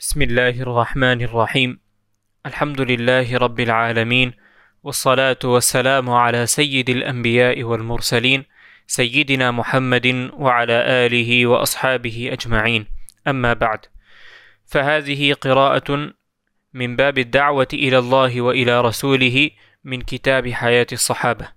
[0.00, 1.80] بسم الله الرحمن الرحيم.
[2.46, 4.32] الحمد لله رب العالمين
[4.82, 8.44] والصلاة والسلام على سيد الأنبياء والمرسلين
[8.86, 10.72] سيدنا محمد وعلى
[11.06, 12.86] آله وأصحابه أجمعين.
[13.26, 13.86] أما بعد
[14.66, 16.12] فهذه قراءة
[16.74, 19.50] من باب الدعوة إلى الله وإلى رسوله
[19.84, 21.48] من كتاب حياة الصحابة.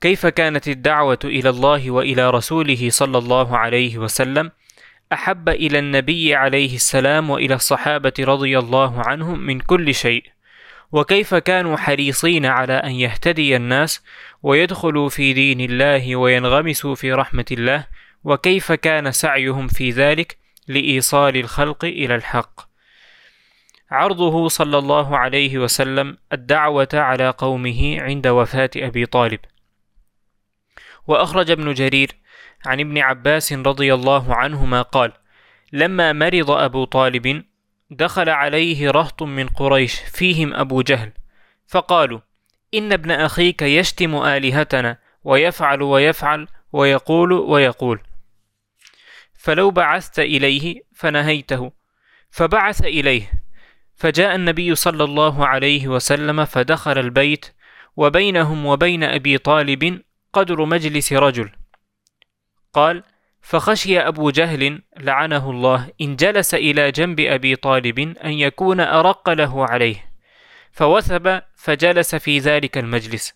[0.00, 4.50] كيف كانت الدعوة إلى الله وإلى رسوله صلى الله عليه وسلم؟
[5.12, 10.24] أحب إلى النبي عليه السلام وإلى الصحابة رضي الله عنهم من كل شيء.
[10.92, 14.04] وكيف كانوا حريصين على أن يهتدي الناس
[14.42, 17.86] ويدخلوا في دين الله وينغمسوا في رحمة الله؟
[18.24, 22.60] وكيف كان سعيهم في ذلك لإيصال الخلق إلى الحق؟
[23.90, 29.40] عرضه صلى الله عليه وسلم الدعوة على قومه عند وفاة أبي طالب.
[31.06, 32.21] وأخرج ابن جرير
[32.66, 35.12] عن ابن عباس رضي الله عنهما قال
[35.72, 37.44] لما مرض أبو طالب
[37.90, 41.12] دخل عليه رهط من قريش فيهم أبو جهل
[41.66, 42.20] فقالوا
[42.74, 48.00] إن ابن أخيك يشتم آلهتنا ويفعل ويفعل ويقول ويقول.
[49.34, 51.72] فلو بعثت إليه فنهيته
[52.30, 53.30] فبعث إليه
[53.96, 57.46] فجاء النبي صلى الله عليه وسلم فدخل البيت
[57.96, 61.50] وبينهم وبين أبي طالب قدر مجلس رجل.
[62.72, 63.02] قال
[63.40, 69.66] فخشي أبو جهل لعنه الله إن جلس إلى جنب أبي طالب أن يكون أرق له
[69.66, 70.12] عليه
[70.72, 73.34] فوثب فجلس في ذلك المجلس.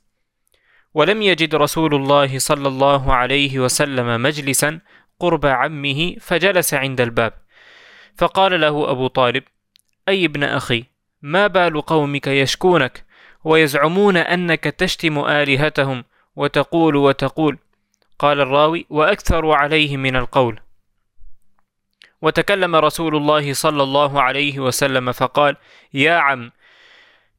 [0.94, 4.80] ولم يجد رسول الله صلى الله عليه وسلم مجلسا
[5.20, 7.32] قرب عمه فجلس عند الباب.
[8.16, 9.44] فقال له أبو طالب
[10.08, 10.84] أي ابن أخي
[11.22, 13.04] ما بال قومك يشكونك
[13.44, 16.04] ويزعمون أنك تشتم آلهتهم
[16.36, 17.58] وتقول وتقول
[18.18, 20.60] قال الراوي وأكثر عليه من القول.
[22.22, 25.56] وتكلم رسول الله صلى الله عليه وسلم فقال
[25.94, 26.52] يا عم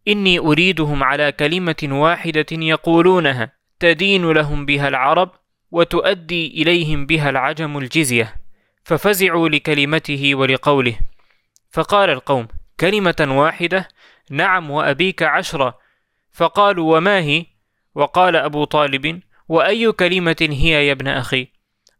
[0.08, 5.32] إني أريدهم على كلمة واحدة يقولونها تدين لهم بها العرب
[5.72, 8.36] وتؤدي إليهم بها العجم الجزية.
[8.84, 10.98] ففزعوا لكلمته ولقوله.
[11.72, 12.48] فقال القوم
[12.80, 13.88] كلمة واحدة؟
[14.30, 15.78] نعم وأبيك عشرة.
[16.32, 17.46] فقالوا وما هي؟
[17.96, 21.48] وقال أبو طالب وأي كلمة هي يا ابن أخي؟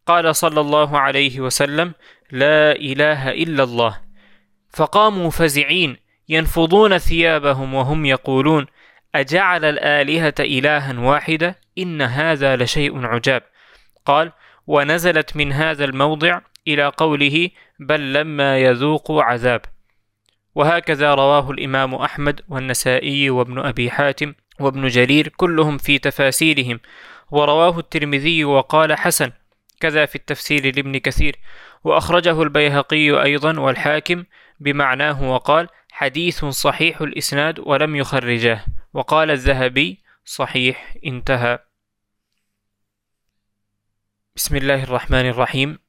[0.06, 1.94] قال صلى الله عليه وسلم
[2.32, 4.02] لا إله إلا الله.
[4.74, 5.98] فقاموا فزعين
[6.30, 8.66] ينفضون ثيابهم وهم يقولون
[9.16, 13.42] أجعل الآلهة إلها واحدة؟ إن هذا لشيء عجاب.
[14.06, 14.32] قال
[14.68, 19.62] ونزلت من هذا الموضع إلى قوله بل لما يذوقوا عذاب.
[20.56, 26.80] وهكذا رواه الإمام أحمد والنسائي وابن أبي حاتم وابن جرير كلهم في تفاسيرهم.
[27.32, 29.32] ورواه الترمذي وقال حسن
[29.80, 31.40] كذا في التفسير لابن كثير.
[31.84, 34.24] وأخرجه البيهقي أيضا والحاكم
[34.60, 41.60] بمعناه وقال حديث صحيح الإسناد ولم يخرجاه وقال الذهبي صحيح انتهى
[44.36, 45.80] بسم الله الرحمن الرحيم.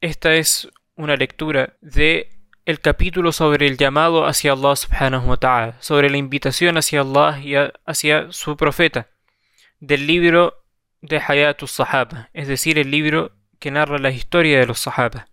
[0.00, 2.30] Esta es una lectura de
[2.66, 7.38] el capítulo sobre el llamado hacia Allah subhanahu wa ta'ala, sobre la invitación hacia Allah
[7.40, 7.54] y
[7.86, 9.08] hacia su profeta,
[9.80, 10.64] del libro
[11.00, 15.28] de Hayatus Sahaba, es decir, el libro que narra la historia de los Sahaba.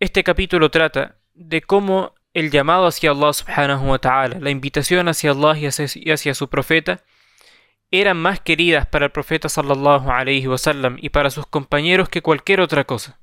[0.00, 5.30] Este capítulo trata de cómo el llamado hacia Allah subhanahu wa ta'ala, la invitación hacia
[5.30, 7.02] Allah y hacia, su profeta,
[7.90, 12.60] eran más queridas para el profeta sallallahu alaihi wasallam y para sus compañeros que cualquier
[12.60, 13.20] otra cosa.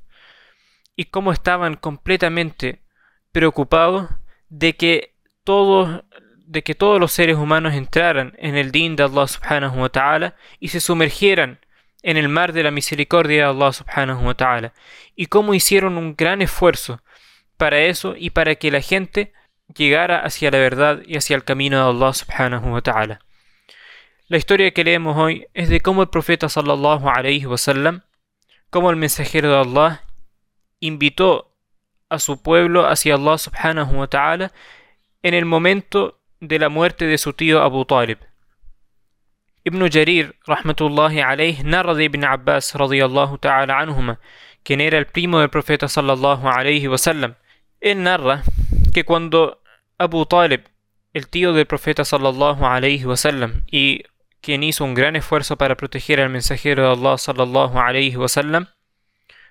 [0.95, 2.81] Y cómo estaban completamente
[3.31, 4.09] preocupados
[4.49, 6.03] de que todos
[6.51, 10.35] de que todos los seres humanos entraran en el din de Allah subhanahu wa ta'ala
[10.59, 11.59] y se sumergieran
[12.03, 14.73] en el mar de la misericordia de Allah subhanahu wa ta'ala.
[15.15, 17.01] Y cómo hicieron un gran esfuerzo
[17.55, 19.31] para eso y para que la gente
[19.73, 23.21] llegara hacia la verdad y hacia el camino de Allah subhanahu wa ta'ala.
[24.27, 28.01] La historia que leemos hoy es de cómo el profeta sallallahu alayhi wasallam,
[28.69, 30.03] como el mensajero de Allah,
[30.81, 31.55] invitó
[32.09, 34.51] a su pueblo hacia Allah subhanahu wa ta'ala
[35.23, 38.17] en el momento de la muerte de su tío Abu Talib.
[39.63, 44.19] Ibn Jarir, rahmatullahi alayh, narra de Ibn Abbas, radiyallahu ta'ala anhuma,
[44.63, 47.35] quien era el primo del profeta sallallahu alayhi wasallam.
[47.79, 48.41] Él narra
[48.91, 49.61] que cuando
[49.99, 50.61] Abu Talib,
[51.13, 54.03] el tío del profeta sallallahu alayhi wasallam, y
[54.41, 58.65] quien hizo un gran esfuerzo para proteger al mensajero de Allah sallallahu alayhi wasallam,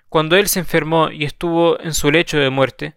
[0.09, 2.95] cuando él se enfermó y estuvo en su lecho de muerte,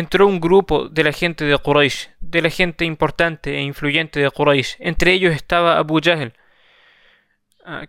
[0.00, 4.30] entró un grupo de la gente de Quraysh, de la gente importante e influyente de
[4.30, 4.76] Quraysh.
[4.80, 6.32] Entre ellos estaba Abu Jahl,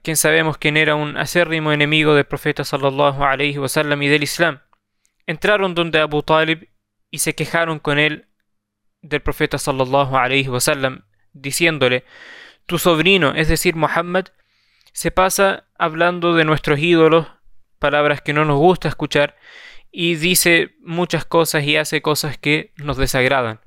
[0.04, 4.60] quien sabemos quien era un acérrimo enemigo del profeta sallallahu alaihi wasallam y del Islam,
[5.26, 6.70] entraron donde Abu Talib
[7.10, 8.28] y se quejaron con él
[9.02, 12.06] del profeta sallallahu alaihi wasallam, diciéndole:
[12.68, 14.26] Tu sobrino, es decir, Muhammad,
[14.94, 17.28] se pasa hablando de nuestros ídolos,
[17.80, 19.36] palabras que no nos gusta escuchar,
[19.92, 23.60] y dice muchas cosas y hace cosas que nos desagradan.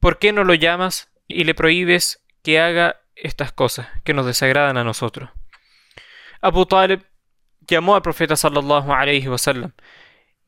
[0.00, 4.78] ¿Por qué no lo llamas y le prohíbes que haga estas cosas que nos desagradan
[4.78, 5.30] a nosotros?
[6.40, 7.04] Abu Talib
[7.66, 9.72] llamó al profeta sallallahu alaihi wasallam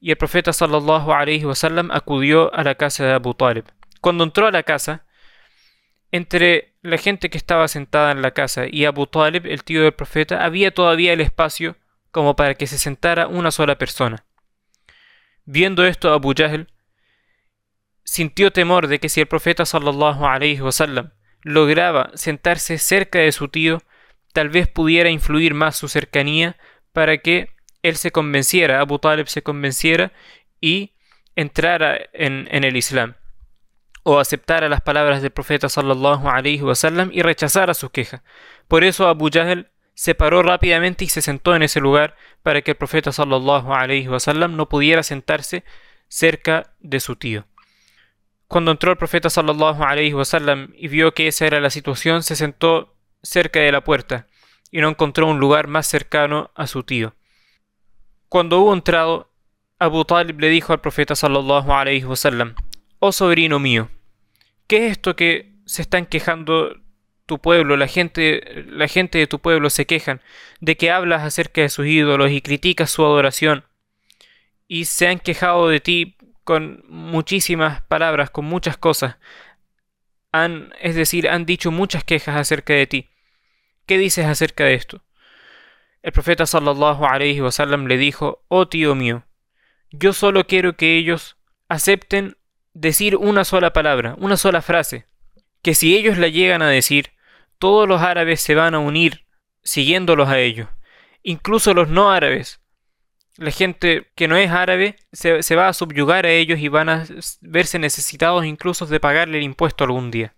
[0.00, 3.64] y el profeta sallallahu alaihi wasallam acudió a la casa de Abu Talib.
[4.00, 5.04] Cuando entró a la casa,
[6.10, 9.92] entre la gente que estaba sentada en la casa y Abu Talib, el tío del
[9.92, 11.76] profeta, había todavía el espacio
[12.10, 14.24] como para que se sentara una sola persona.
[15.44, 16.68] Viendo esto, Abu Jahl
[18.04, 21.12] sintió temor de que si el profeta sallallahu alaihi wasallam
[21.42, 23.82] lograba sentarse cerca de su tío,
[24.32, 26.56] tal vez pudiera influir más su cercanía
[26.92, 27.50] para que
[27.82, 30.12] él se convenciera, Abu Talib se convenciera
[30.60, 30.92] y
[31.34, 33.14] entrara en, el Islam
[34.04, 38.22] o aceptara las palabras del profeta sallallahu alaihi wasallam y rechazara sus quejas.
[38.68, 39.70] Por eso Abu Jahl
[40.02, 44.08] se paró rápidamente y se sentó en ese lugar para que el profeta sallallahu alaihi
[44.08, 45.62] wasallam no pudiera sentarse
[46.08, 47.46] cerca de su tío.
[48.48, 52.34] Cuando entró el profeta sallallahu alaihi wasallam y vio que esa era la situación, se
[52.34, 54.26] sentó cerca de la puerta
[54.72, 57.14] y no encontró un lugar más cercano a su tío.
[58.28, 59.30] Cuando hubo entrado,
[59.78, 62.56] Abu Talib le dijo al profeta sallallahu alaihi wasallam:
[62.98, 63.88] Oh sobrino mío,
[64.66, 66.81] ¿qué es esto que se están quejando
[67.26, 70.20] tu pueblo, la gente, la gente de tu pueblo se quejan
[70.60, 73.64] de que hablas acerca de sus ídolos y criticas su adoración.
[74.68, 79.16] Y se han quejado de ti con muchísimas palabras, con muchas cosas.
[80.32, 83.10] Han, es decir, han dicho muchas quejas acerca de ti.
[83.86, 85.02] ¿Qué dices acerca de esto?
[86.02, 89.24] El profeta sallallahu alaihi wasallam le dijo: Oh tío mío,
[89.90, 91.36] yo solo quiero que ellos
[91.68, 92.36] acepten
[92.72, 95.06] decir una sola palabra, una sola frase,
[95.62, 97.12] que si ellos la llegan a decir,
[97.58, 99.24] todos los árabes se van a unir
[99.62, 100.68] siguiéndolos a ellos,
[101.22, 102.60] incluso los no árabes.
[103.36, 107.06] La gente que no es árabe se, va a subyugar a ellos y van a
[107.40, 110.34] verse necesitados incluso de pagarle el impuesto algún día.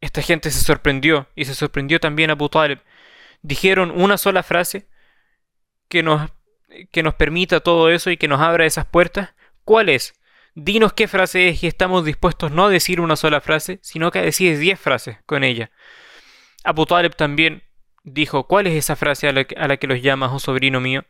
[0.00, 2.80] Esta gente se sorprendió y se sorprendió también a Abu Talib.
[3.42, 4.88] Dijeron una sola frase
[5.88, 6.30] que nos,
[6.90, 9.34] que nos permita todo eso y que nos abra esas puertas.
[9.64, 10.14] ¿Cuál es?
[10.60, 14.18] Dinos qué frase es y estamos dispuestos no a decir una sola frase, sino que
[14.18, 15.70] a decir diez frases con ella.
[16.64, 17.62] Abu Talib también
[18.02, 21.04] dijo, ¿cuál es esa frase a la, que, los llamas, oh sobrino mío?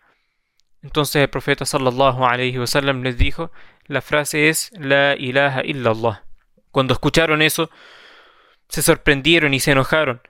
[0.83, 3.51] Entonces el profeta sallallahu alaihi wasallam les dijo,
[3.87, 6.25] la frase es La ilaha illallah.
[6.71, 7.71] Cuando escucharon eso,
[8.69, 10.21] se sorprendieron y se enojaron,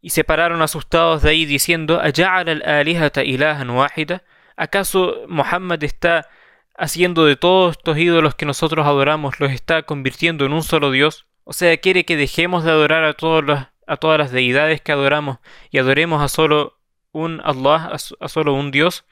[0.00, 4.22] y se pararon asustados de ahí diciendo, ilahan wahida?
[4.56, 6.30] ¿Acaso Muhammad está
[6.76, 11.26] haciendo de todos estos ídolos que nosotros adoramos, los está convirtiendo en un solo Dios?
[11.44, 13.44] O sea, quiere que dejemos de adorar a todos
[13.86, 15.38] a todas las deidades que adoramos
[15.70, 16.78] y adoremos a solo
[17.12, 19.04] un Allah, a, solo un Dios.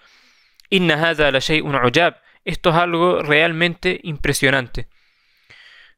[2.44, 4.88] Esto es algo realmente impresionante.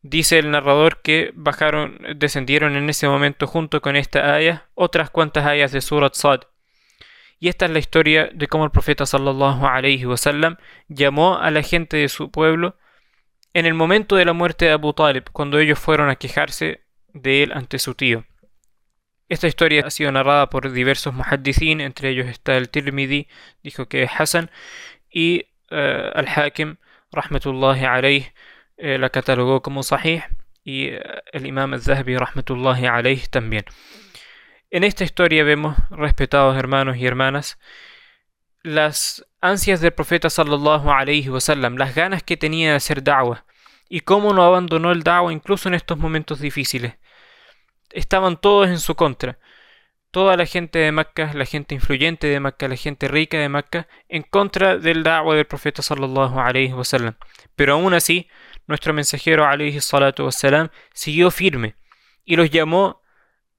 [0.02, 5.46] Dice el narrador que bajaron, descendieron en ese momento junto con esta ayah otras cuantas
[5.46, 6.40] ayas de Surat Sad.
[7.38, 10.56] Y esta es la historia de cómo el profeta sallallahu wasallam
[10.88, 12.76] llamó a la gente de su pueblo
[13.52, 16.82] en el momento de la muerte de Abu Talib, cuando ellos fueron a quejarse
[17.12, 18.25] de él ante su tío.
[19.28, 23.28] Esta historia ha sido narrada por diversos muhaddithin, entre ellos está el Tirmidhi,
[23.62, 24.50] dijo que es Hassan,
[25.11, 26.76] y eh, Al-Hakim,
[27.11, 28.32] rahmatullahi alayh,
[28.76, 30.25] eh, la catalogó como sahih,
[30.64, 33.64] y eh, el Imam al-Zahabi, rahmatullahi también.
[34.75, 37.61] En esta historia vemos, respetados hermanos y hermanas,
[38.64, 43.45] las ansias del profeta sallallahu alayhi wasallam, las ganas que tenía de hacer da'wah,
[43.88, 46.95] y cómo no abandonó el da'wah incluso en estos momentos difíciles
[47.90, 49.38] estaban todos en su contra.
[50.11, 53.87] Toda la gente de Mecca, la gente influyente de Mecca, la gente rica de Mecca,
[54.09, 57.14] en contra del da'wah del profeta sallallahu alaihi wasallam.
[57.54, 58.28] Pero aún así,
[58.66, 61.76] nuestro mensajero alaihi salatu wasallam siguió firme
[62.25, 63.03] y los llamó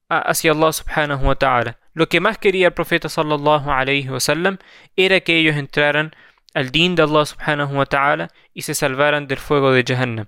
[0.10, 1.78] hacia Allah subhanahu wa ta'ala.
[1.94, 4.58] Lo que más quería el profeta sallallahu alaihi wasallam
[4.96, 6.16] era que ellos entraran
[6.54, 10.28] al din de Allah subhanahu wa ta'ala y se salvaran del fuego de Jahannam.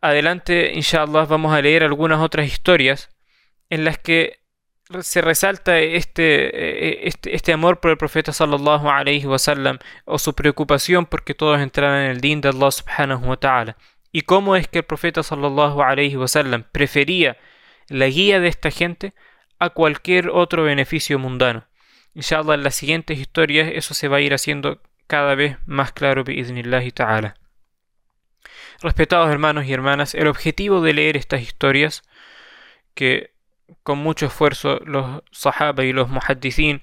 [0.00, 3.10] Adelante, inshallah, vamos a leer algunas otras historias
[3.70, 4.40] en las que
[5.00, 10.34] se resalta este, eh, este, este, amor por el profeta sallallahu alaihi wasallam o su
[10.34, 13.76] preocupación porque todos entraran en el din de Allah subhanahu wa ta'ala
[14.12, 17.36] y cómo es que el profeta sallallahu alaihi wasallam prefería
[17.88, 19.14] la guía de esta gente
[19.58, 21.66] a cualquier otro beneficio mundano.
[22.14, 26.24] Inshallah en las siguientes historias eso se va a ir haciendo cada vez más claro
[26.26, 27.36] y ta'ala.
[28.82, 32.02] Respetados hermanos y hermanas, el objetivo de leer estas historias,
[32.94, 33.32] que
[33.82, 36.82] con mucho esfuerzo los sahaba y los muhaddithin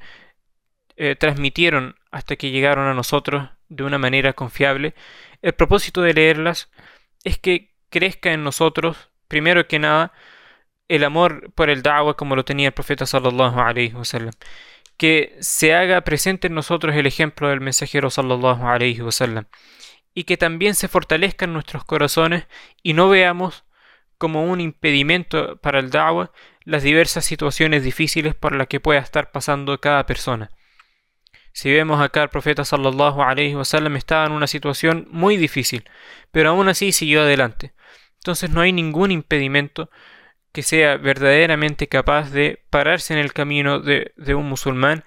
[0.96, 4.94] eh, transmitieron hasta que llegaron a nosotros de una manera confiable,
[5.42, 6.70] el propósito de leerlas
[7.24, 10.14] es que crezca en nosotros, primero que nada,
[10.88, 14.34] el amor por el da'wah como lo tenía el profeta sallallahu alaihi wasallam.
[14.98, 19.46] Que se haga presente en nosotros el ejemplo del mensajero sallallahu alaihi wasallam.
[20.14, 22.48] Y que también se fortalezca en nuestros corazones
[22.84, 23.64] y no veamos
[24.18, 26.32] como un impedimento para el da'wah
[26.64, 30.50] las diversas situaciones difíciles por las que pueda estar pasando cada persona.
[31.52, 35.88] Si vemos acá el profeta sallallahu alaihi wasallam estaba en una situación muy difícil,
[36.32, 37.74] pero aún así siguió adelante.
[38.18, 39.90] Entonces no hay ningún impedimento
[40.54, 45.04] que sea verdaderamente capaz de pararse en el camino de, de un musulmán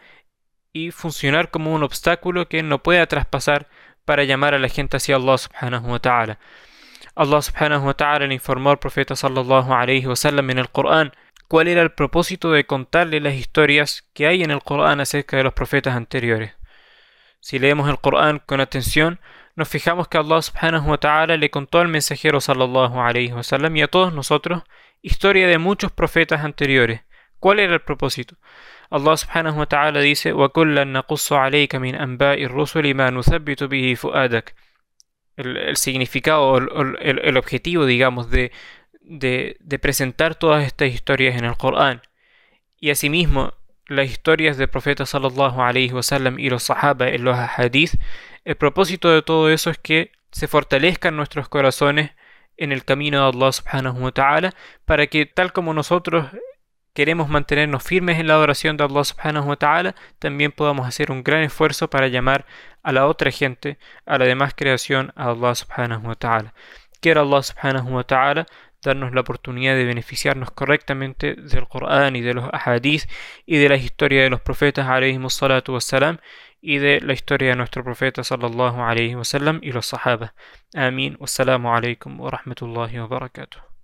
[0.72, 3.68] y funcionar como un obstáculo que no pueda traspasar
[4.04, 6.38] para llamar a la gente hacia Allah subhanahu wa ta'ala.
[7.14, 11.12] Allah subhanahu wa ta'ala le informó al profeta sallallahu alaihi wasallam en el Corán
[11.48, 15.44] cuál era el propósito de contarle las historias que hay en el Corán acerca de
[15.44, 16.52] los profetas anteriores.
[17.40, 19.20] Si leemos el Corán con atención,
[19.54, 23.74] nos fijamos que Allah subhanahu wa ta'ala le contó al mensajero sallallahu alayhi wa sallam
[23.76, 24.64] y a todos nosotros
[25.02, 27.02] historia de muchos profetas anteriores.
[27.38, 28.36] ¿Cuál era el propósito?
[28.90, 30.32] Allah subhanahu wa ta'ala dice:
[35.36, 38.52] el, el, significado, el, el, el objetivo, digamos, de,
[39.80, 42.02] presentar todas estas historias en el Corán.
[42.78, 43.54] Y asimismo,
[43.86, 47.94] las historias del profeta sallallahu alaihi wasallam y los sahaba en los hadith,
[48.44, 52.10] el propósito de todo eso es que se fortalezcan nuestros corazones
[52.56, 56.26] en el camino de Allah subhanahu wa ta'ala para que tal como nosotros
[56.94, 61.22] queremos mantenernos firmes en la adoración de Allah subhanahu wa ta'ala, también podamos hacer un
[61.22, 62.46] gran esfuerzo para llamar
[62.82, 66.54] a la otra gente, a la demás creación, a Allah subhanahu wa ta'ala.
[67.00, 68.46] Quiera Allah subhanahu wa ta'ala
[68.82, 73.04] darnos la oportunidad de beneficiarnos correctamente del Corán y de los ahadith
[73.44, 74.86] y de la historia de los profetas
[75.28, 76.18] salatu wassalam
[76.66, 80.34] y de la historia de nuestro profeta sallallahu alayhi wasallam y los sahaba.
[80.74, 81.16] Amin.
[81.20, 83.75] Wassalamu alaikum wa rahmatullahi wa barakatuh.